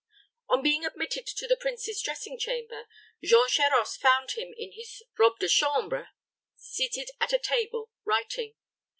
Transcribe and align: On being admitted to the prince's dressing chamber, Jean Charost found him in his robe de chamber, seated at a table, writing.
On 0.49 0.63
being 0.63 0.83
admitted 0.83 1.27
to 1.27 1.47
the 1.47 1.55
prince's 1.55 2.01
dressing 2.01 2.35
chamber, 2.39 2.87
Jean 3.23 3.47
Charost 3.47 4.01
found 4.01 4.31
him 4.31 4.51
in 4.57 4.71
his 4.71 5.03
robe 5.19 5.37
de 5.37 5.47
chamber, 5.47 6.09
seated 6.55 7.11
at 7.19 7.33
a 7.33 7.37
table, 7.37 7.91
writing. 8.03 8.55